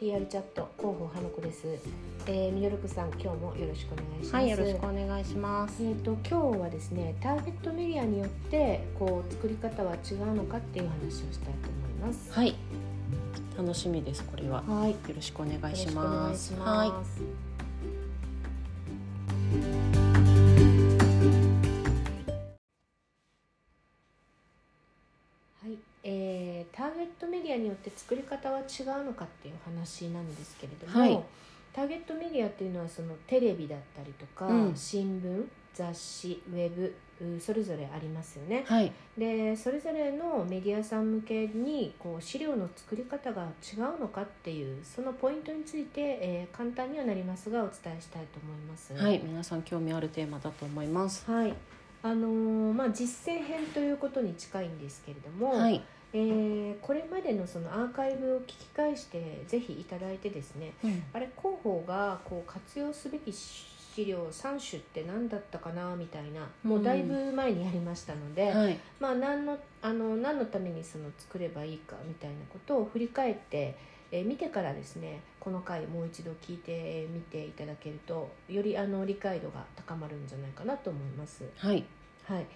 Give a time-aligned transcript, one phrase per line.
[0.00, 1.66] PR チャット広報花子です。
[2.26, 4.34] えー、ミドルクさん今日もよろしくお願いします。
[4.34, 5.84] はい、よろしくお願いします。
[5.84, 12.32] えっ、と今日はですねターゲットメディアによってこう作り方は違うのかっていう話をしたいと思います。
[12.32, 12.54] はい、
[13.58, 14.24] 楽しみです。
[14.24, 14.92] これははい。
[14.92, 16.54] よろしくお願いします。
[16.54, 16.86] は
[19.96, 19.99] い、
[27.20, 31.22] トメディアによって作り方は違うのかっていう話なんですけれども、はい
[31.72, 38.64] ターゲットメディアっていうのはそのテレビだったりとか、うん新聞雑誌ウェブうそれぞれありますよねい、。
[38.64, 48.92] はい、でそれぞれのメディアさん向けにこう資料の作り方が違うのかっていうそのポイントについて、えー簡単にはなりますがお伝えしたいと思います。
[48.94, 51.30] はい、皆さん興味あるテーマだと思います。
[51.30, 51.54] はい
[52.02, 73.76] あのーまあ、実践編ということに近いんですけれども、はい、えーこれまでのそのアーカイブを聞き返してぜひいただいてですねうん、あれ広報がこう活用すべき資料3種って何だったかなみたいなもうだいぶ前にやりましたので、はい、まあ、何のあの何のためにその作ればいいかみたいなことを振り返って、
[74.12, 81.44] えー見てからですねこの回もう一度聞いてみていただけるとよりあの理解度が高まるんじゃないかなと思います。
[81.56, 81.84] はい、
[82.24, 82.46] はい、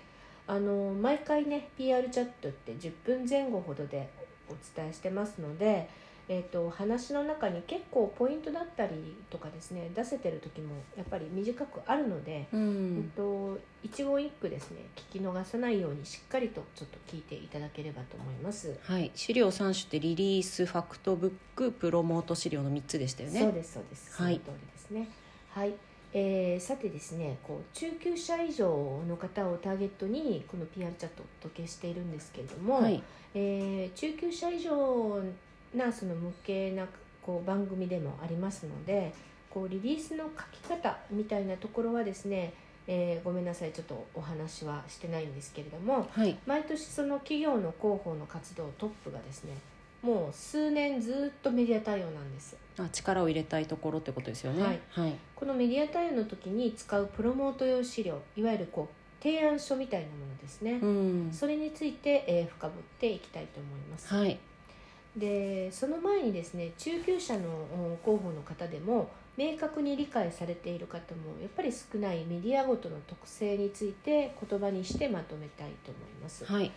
[0.46, 4.10] あの毎回ね PR チャットって10分前後ほどで
[4.48, 5.88] お伝えしてますので、
[6.28, 18.78] えー、と話の中に結構ポイントだったりとかですね出せてる時もやっぱり短くあるので、ううんん、と一言一句ですね聞き逃さないようにしっかりとちょっと聞いていただければと思います。
[18.82, 23.40] はい、資料三種ってリリース、ファクトブック、プロモート資料の三つでしたよね。
[23.40, 24.40] そうですそうです、はい。
[24.44, 25.08] その通りですね。
[25.50, 25.74] はい、
[26.16, 33.02] えーさてですねこう中級者以上の方をターゲットにこの PR チャットをお届けしているんですけれども、はい、
[33.34, 35.20] えー中級者以上
[35.74, 36.86] なその向けな
[37.20, 39.12] こう番組でもありますので
[39.50, 42.54] こうリリースの書き方みたいなところはですね、
[42.86, 49.54] えーごめんなさいちょっとお話はしてないんですけれどもはい、毎年その企業の広報の活動トップがですね
[50.04, 52.56] もう数年ずっとメディア対応なんです。
[52.78, 54.62] あ、力を入れたいところってことですよね。
[54.62, 64.38] はい、はい、このメディア対応の時に使うプロモート用資料いわゆるこう提案書みたいなものですね、うん、それについて、えー深掘っていきたいと思います、はい、
[65.16, 76.44] でその前にですね中級者のお広報の方でも明確に理解されている方もやっぱり少ないメディアごとの特性について言葉にしてまとめたいと思います。
[76.44, 76.70] はい、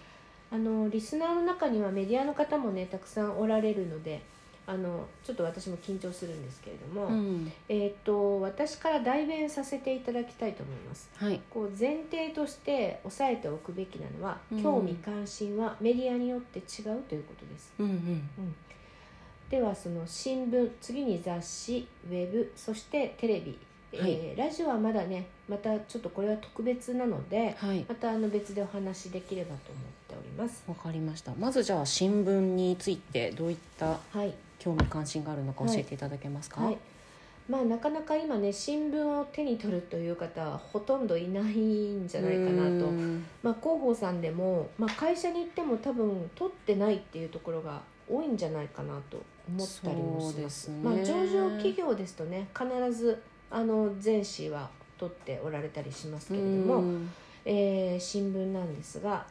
[0.51, 4.21] あのリスナーの中にはメディアの方もねたくさんおられるので
[4.69, 11.09] あのちょっと私も緊張するんですけれども、うん、えー、と私から代弁させていただきたいと思います。
[11.15, 14.61] はい、こう前提として押さえておくべきなのは、うん。
[14.61, 17.73] 興味関心はメディアによって違うということです。
[17.79, 18.55] うん、うん、
[19.49, 23.57] ではその新聞次に雑誌ウェブそしてテレビ、
[24.05, 27.85] えーラジオはまだねまたちょっとこれは特別なのではい。
[27.87, 30.63] またあの別でお話しできればと思っております。
[30.67, 31.33] わかりました。
[31.39, 34.33] まずじゃあ新聞についてどういったはい。
[34.59, 35.97] 興味関心があるのか教えてい。
[35.97, 36.61] ただけますか？
[36.61, 36.77] はい。
[37.49, 42.87] まあなかなか今ね新聞を手に取るという方はほとんどいないんじゃないかなと。
[42.87, 43.25] うん。
[43.41, 50.63] まあ、広報さんでも、まあ、会社に行っても多分取ってないっていうところが多いんじゃないかなと思ったりもします。
[50.63, 50.77] すね。
[50.83, 57.11] まあ、上場企業ですとね必ずあの全紙は取っておられたりしますけれども、うん
[57.45, 59.25] えー新聞なんですが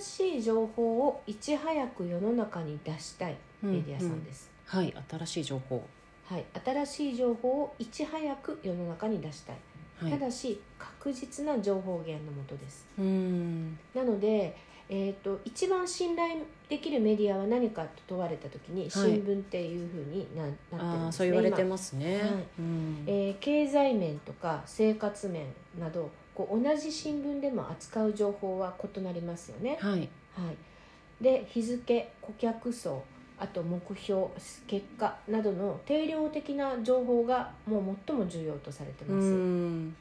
[0.00, 5.84] 新しい情報をいち早く世の中に出したいメディアさんです、はい、新しい情報。
[6.24, 9.56] はい、新しい情報をいち早く世の中に出したい、
[10.00, 10.12] はい。
[10.12, 13.78] ただし確実な情報源のもとですうん。
[13.94, 14.56] なので、
[14.92, 16.34] えー、と一番信頼
[16.68, 20.52] できるメディアは何かと問われた時に新聞っていうふうにな,、なっ
[20.92, 22.20] てるんですそう言われて今ますね。
[22.20, 23.04] はいうん。
[23.06, 25.46] えー経済面とか生活面
[25.78, 29.78] などこう同じ新聞でも扱う情報は異なりますよね。
[29.80, 30.08] はい。
[30.34, 33.04] はい、で日付顧客層
[33.38, 34.26] あと目標
[34.66, 39.28] 結果などの定量的な情報がもう最も重要とされてうます。
[39.28, 39.94] ん。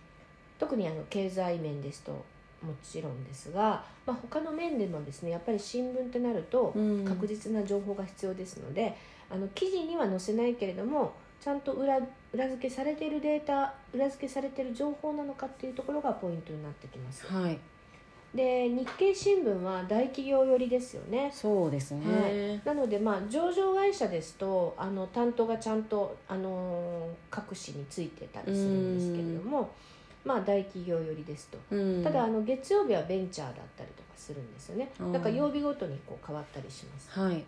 [0.58, 2.26] 特にあの経済面ですと
[2.62, 7.06] もちろんですが、まあ、他の面でもですねやっぱり新聞ってなるとうん。
[7.06, 8.96] 確実な情報が必要ですので、
[9.30, 12.00] あの記事には載せないけれどもちゃんと裏
[12.34, 17.26] 裏付けされているデータ裏付けされている情報なのかっていうところがポイントになってきます。
[17.28, 17.58] はい。
[18.34, 21.32] で日経新聞は大企業寄りですよね。
[21.34, 22.62] そうですね。
[22.64, 29.72] なのでまあ上場会社ですとあの担当がちゃんとあの各紙についてたりするんですけれども
[30.26, 31.58] まあ大企業寄りですと。
[31.72, 32.04] うん。
[32.04, 34.92] ただあの月曜日はベンチャーだったりとかするんですよね。
[35.00, 35.12] うん。
[35.12, 37.10] だから曜日ごとにこう変わったりします。
[37.12, 37.44] はい。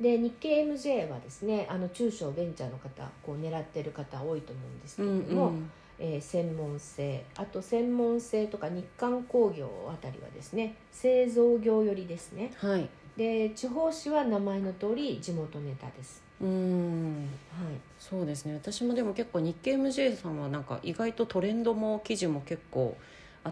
[0.00, 5.70] で日経 MJ はですねあの中小ベンチャーの方こう狙ってる方多いと思うんですけうんれども、うん。
[5.98, 12.52] えー専門性あと専門性とか日韓工業あたりはですね製造業寄りですね。
[12.56, 12.88] はい。
[13.16, 17.80] で地方紙は名前の通り地元ネタですうんはい。
[17.98, 18.54] そうですね。
[18.54, 22.96] 私もでも結構日経 MJ さんはなんか意外とトレンドも記事も結構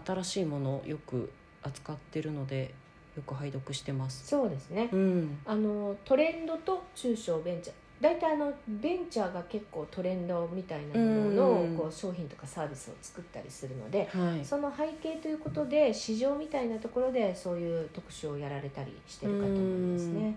[0.05, 1.31] 新しいものをよく
[1.63, 2.73] 扱ってるので
[3.15, 4.27] よく拝読してます。
[4.27, 4.89] そうですね。
[4.91, 5.37] うん。
[5.45, 7.75] あのトレンドと中小ベンチャー。
[8.01, 14.43] 大体あのベンチャーが結構トレンドみたいなものうんのこう商品とかサービスを作ったりするのではい。
[14.43, 20.35] その背景ということで市場みたいなところでそういう特集をやられたりしてるかと思いますね。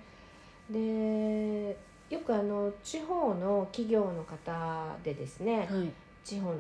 [0.71, 1.77] で
[2.11, 5.91] よくあの地方の企業の方でですねはい。
[6.25, 6.56] 地方の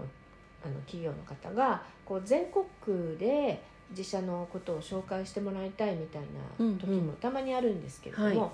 [0.64, 7.06] あの企業の方がこう全国区で自社のことを紹介してもらいたいみたいな時うんうん。
[7.06, 8.50] もたまにあるんですけれども、は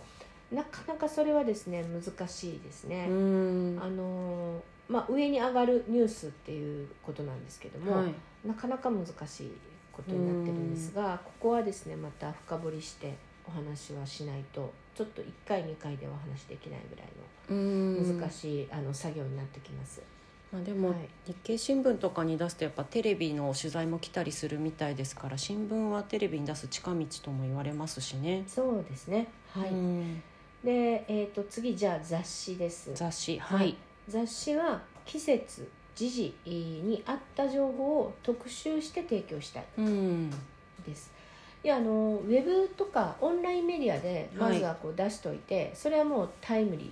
[0.52, 3.06] なかなかそれはですね難しいですね。
[3.08, 3.78] うん。
[3.80, 8.14] あのまあ、上に上がるニュースっていうことなんですけども、はい。
[8.44, 9.52] なかなか難しい
[9.92, 13.14] ことになってるんですがここはですねまた深掘りして
[13.50, 17.08] お話はしないとちょっと1回2回ではお話できないぐらい
[17.50, 18.14] うん。
[18.14, 20.02] の難しい、あの作業になってきます。
[20.52, 20.98] まあ、でも、はい。
[21.26, 28.44] 日経新聞とかに出すとやっぱテレビの取材も来たりするみたいですから新聞はテレビに出す近道とも言われますしね。
[28.46, 29.28] そうですね。
[29.52, 30.22] はい、うん。
[30.64, 32.90] で、えー、と次じゃあ雑誌です。
[32.94, 33.70] 雑誌ははい。
[33.70, 33.76] い、
[34.08, 40.30] 雑誌は季節時事に合った情報を特集して提供したいうん。
[40.86, 41.10] です
[41.62, 46.84] いやあのウェブとかオンラインメディアでまずはこう出しといて、それはもうタイムリ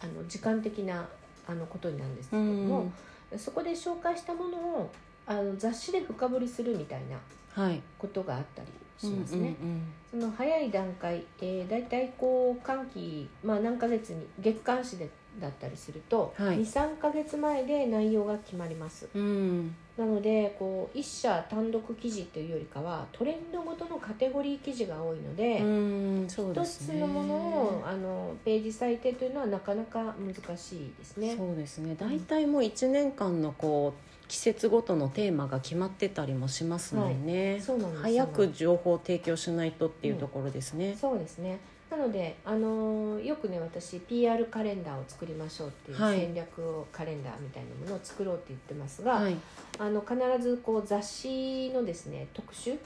[0.00, 1.06] ーあの時間的な
[1.46, 2.92] あのことになるんですけどもん、
[3.38, 4.90] そこで紹介したものを
[5.26, 7.18] あの雑誌で深掘りするみたいな
[7.62, 7.80] はい。
[7.98, 8.68] ことがあったり
[8.98, 9.54] しますね。
[9.60, 15.08] うんその早い段階、えー、大体こう寒気、まあ、何ヶ月に月刊誌で
[15.40, 16.58] だったりすると、はい。
[16.60, 19.08] 23ヶ月前で内容が決まります。
[19.14, 19.22] うん。
[19.22, 26.98] うんなのでこう一社単独記事というよりかはトレンドごとのカテゴリー記事が多いので、うんそうで一すね。
[26.98, 31.36] つのものをあのページ最低というのはなかなか難しいですね。
[31.36, 31.94] そうですね。
[31.96, 41.58] 大体もう1年間のこう季節ごとのテーマが決まってたりもしますもんね、そうなんです早く情報を提供しないとっていうところですね、そうですね
[41.96, 46.18] なので、あのよくね私 PR カレンダーを作りましょうっていうはい。
[46.18, 49.36] 戦略をカレンダーみたいなものを作ろうって言ってますが、はい。
[49.78, 52.76] あの必ずこう雑誌のですね特集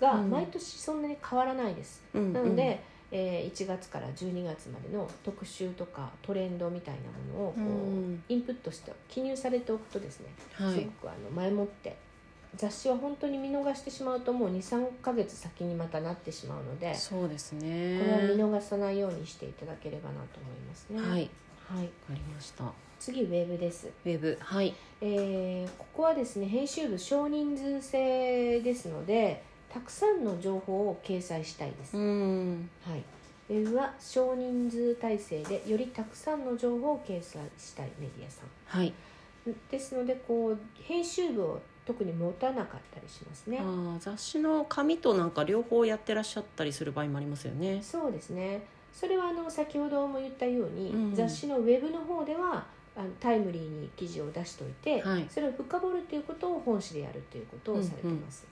[0.00, 0.30] がうん。
[0.30, 2.32] 毎年そんなに変わらないです、うんうん。
[2.32, 2.80] なので、
[3.10, 8.22] えー1月から12月までの特集とかトレンドみたいなものをこう、うん。
[8.28, 10.74] インプットして記入されておくとですね、はい。
[10.74, 11.96] すごくあの前もって
[12.54, 21.00] 雑誌は本当に見逃してしまうともう23ヶ月先にまたなってしまうのでそうですこねれは見逃さないようにしていただければなと思いますね。
[21.00, 21.30] はい。
[21.68, 22.64] はい、わかりました。
[22.98, 24.36] 次ウェブです、ウェブ。
[24.40, 24.74] はい。
[25.00, 32.68] えーここはですね編集部少人数制ですのでたくさんの情報を掲載したいです、うん。
[32.82, 33.02] はい、
[33.50, 38.48] ウェブは少人数体制でよりたくさんの情報を掲載したいメディアさん。
[38.66, 38.92] はい。
[39.70, 43.58] ですのでこう編集部を特に持たなかったりしますね。
[43.60, 47.80] あー雑誌の紙となんか両方やってらっしゃったりする場合もありますよね。
[47.82, 48.64] そうですね。
[48.92, 51.14] それはあの先ほども言ったように、うん。
[51.14, 55.26] 雑誌のウェブの方ではあのタイムリーに記事を出しておいて、はい。
[55.28, 58.46] それを深掘るということを本誌でやるということをされてます、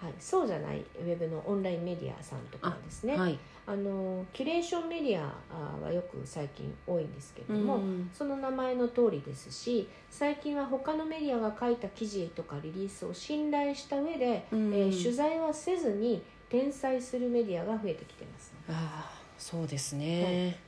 [0.00, 3.14] はい、そうじゃないウェブのオンラインメディアさんとかはですね。
[3.16, 3.38] あ、はい。
[3.76, 18.52] のキュレーションメディアあはよく最近多いんですけれども、うんその名前の通りですし最近は他のメディアが書いた記事とかリリースを信頼した上で、うんえー取材はせずに転載するメディアが増えてきてます。
[18.68, 20.58] ああそうですね、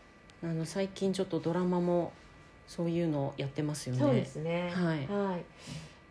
[0.43, 2.13] あの最近ちょっとドラマも
[2.67, 4.01] そういうのやってますよね。
[4.01, 4.73] そうですね。
[4.75, 5.45] はい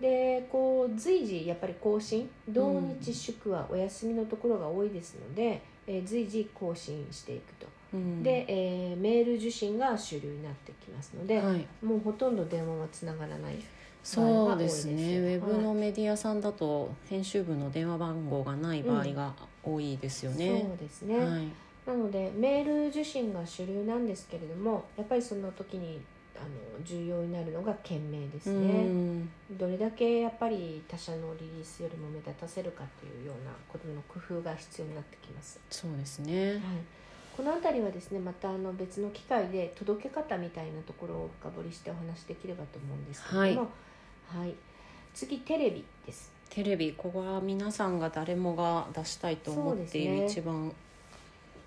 [0.02, 8.24] でこう随時やっぱり更新同日祝はお休みのところが多いですので、えー随時更新していくと、うん。
[8.24, 11.68] で、えーメール受信が主流になってきますので、はい。
[11.86, 13.56] もうほとんど電話はつながらない
[14.04, 21.48] そうですね場合が多いですよウェブのメディアさんだと編集部の電話番号がない場合が多いですよね、そうですね、はい。
[21.86, 26.02] なのでメール受信が主流なんですけれどもやっぱりその時に
[26.42, 29.30] あの重要になるのが件名ですうね、ん。
[29.52, 36.54] どれだけやっぱり他社のリリースよりも目立たせるかというようなことの工夫が必要になってきます、そうですね。
[36.54, 36.62] はい、
[37.38, 43.70] この辺りはですねまたあの別の機会で届け方みたいなところを深掘りしてお話しできればと思うんですけれども、
[44.28, 44.56] はい。
[45.14, 46.32] 次テレビです。
[46.50, 50.74] テレビここは皆さんが誰もが出したいと思っている、一番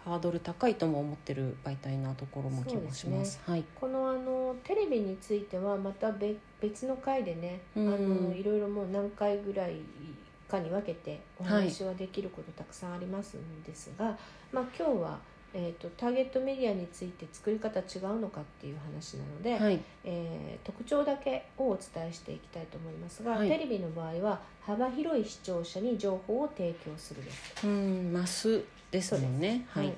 [0.05, 3.41] ハードル高いとも思ってる媒体なところも気もします。
[3.47, 3.65] はい。
[3.75, 7.89] このあのテレビについてはまた別別の回でね、うん。
[7.89, 9.77] あのいろいろもう何回ぐらい
[10.49, 14.17] かに分けてお話はできることたくさんありますんですが、
[14.53, 15.19] まあ今日は、
[15.57, 19.81] えー、とターゲットメディアについて作り方違うのかっていう話なので、はい。
[20.05, 23.49] えー特徴だけをお伝えしていきたいと思いますが、はい。
[23.49, 27.67] テレビの場合は幅広い視聴者に情報を提供するです。
[27.67, 29.67] うんマスですもんね。
[29.71, 29.93] はい、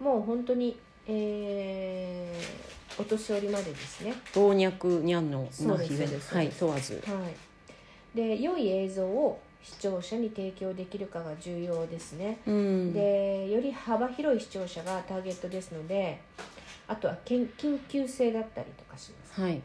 [0.00, 6.34] もう本当に、えーお年寄りまでですね、老若にゃんのそうですまあそうです。
[6.34, 7.02] はい問わず。
[7.06, 7.28] は
[8.14, 12.92] い、で良い映像を視聴者に提供できるかが重要ですね、うん。
[12.92, 16.20] でより幅広い視聴者がターゲットですので
[16.86, 17.48] あとは緊
[17.88, 19.40] 急性だったりとかします。
[19.40, 19.60] はい。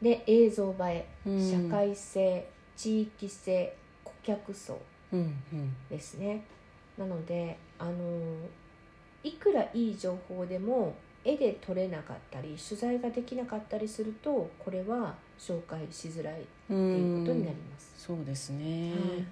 [0.00, 1.50] で映像映えうん。
[1.50, 4.78] 社会性地域性顧客層
[5.12, 5.20] うん
[5.52, 5.74] うん。
[5.90, 6.44] ですね。
[6.96, 7.92] なのであの
[9.22, 10.94] いくらいい情報でも
[11.24, 19.24] 絵で撮れなかったり取材ができなかったりするとこれは紹介しづらいっていうことになります、そうですね、はい。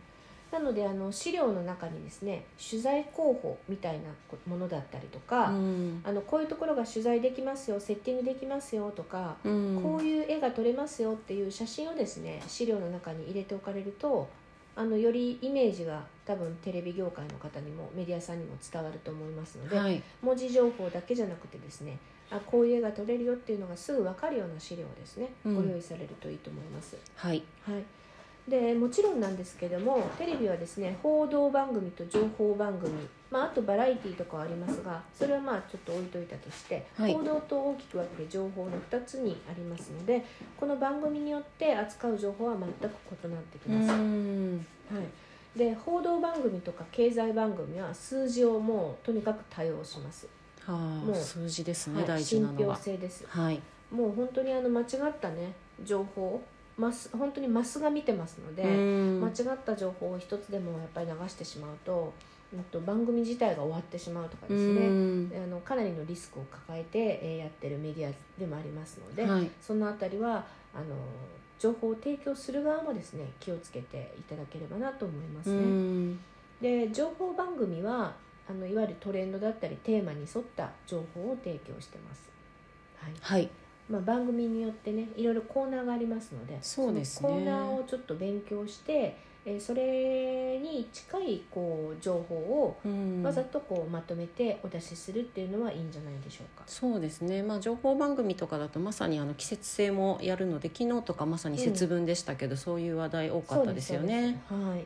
[0.53, 4.05] なのであの資料の中にですね取材候補みたいな
[4.47, 6.01] ものだったりとか、うん。
[6.05, 9.81] あのこういうところが取材できますよセッティングできますよとか、うん。
[9.83, 14.29] こういう絵が撮れますよっていう写真をですね資料の中に入れておかれると
[14.75, 20.03] あのよりイメージが多分テレビ業界の方にもメディアさんにも伝わると思いますので、はい。
[20.23, 21.99] 文字情報だけじゃなくてですね
[22.31, 25.55] あこういう絵が撮れるよっていうのがすぐ分かるような資料をですね、うん。
[25.55, 26.97] ご用意されるといいと思います。
[27.15, 27.43] はい。
[27.65, 27.83] はい。
[28.49, 32.93] でもちろんなんですけどもテレビはですね報道番組と情報番組、
[33.29, 37.13] まあ、あとバラエティーとかはありますがそれはまあちょっと置いといたとして、はい。
[37.13, 40.25] 報道と大きく分けて情報の2つにありますので
[40.57, 43.93] この番組によって扱う情報は全く異なってきうます。
[43.93, 44.67] ん。
[44.93, 45.05] はい、
[45.57, 50.29] で報道番組とか経済番組は数字をもうとにかく多用します、
[50.67, 52.77] はもうあ数字ですね、はい、大事な信のは。
[52.77, 53.25] 憑性です。
[53.27, 53.61] はい。
[53.91, 54.87] もう本当にあの間違っ
[55.21, 56.43] たね情報
[56.77, 59.21] マス本当にマスが見てますので、うん。
[59.21, 62.13] 間違った情報を一つでもやっぱり流してしまうと,、
[62.53, 65.33] うん、と番組自体が終わってしまうとかですね、うん。
[65.35, 69.51] あのかなりのリスクを抱えて、えーやってるメディアでもありますので、はい。
[69.63, 70.45] そのあたりは
[70.75, 70.97] あの
[71.59, 75.61] 情報を提供する側もですね気をつけていただければなと思いますうね。
[75.61, 76.21] ん
[76.61, 78.15] で情報番組は
[78.49, 82.29] あのいわゆるトレンドだったりテーマに沿った情報を提供してます。
[82.99, 83.51] はいはい
[83.89, 89.17] まあ、番組によってねいろいろコーナーがありますのでそうですねそのコーナーをちょっと勉強して、
[89.49, 96.65] えーそれに近いこう情報をうんわざとこうまとめてお出しするっていうのはいいんじゃないでしょうか。
[96.67, 104.43] そうですね、まあ、情報番組とかだとまさにあの季節性もやるので昨日とかまさに節分でしたけど、そういう話題多かったですよね。
[104.49, 104.85] はい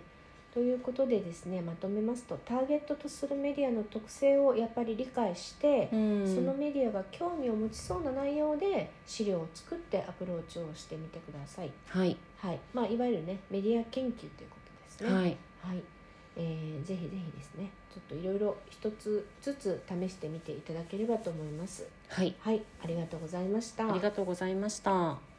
[0.53, 11.71] ということでですねまとめますとターゲットとするメディアの特性をやっぱり理解して、うんそのメディアが興味を持ちそうな内容で資料を作ってアプローチをしてみてください。
[11.89, 14.57] はい、はいまあ、いわゆるねメディア研究というこ
[14.99, 15.13] とですね。
[15.13, 15.25] はい、
[15.63, 15.83] はい
[16.37, 21.87] えーぜひぜひですねちょっといろいろ一つずつ試してみていただければと思います。
[22.09, 23.91] はい、はい、ありがとうございました。
[23.91, 25.30] ありがとうございました。